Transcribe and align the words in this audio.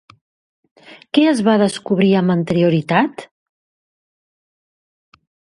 Què 1.17 1.25
es 1.31 1.43
va 1.49 1.53
descobrir 1.63 2.09
amb 2.21 2.35
anterioritat? 2.37 3.27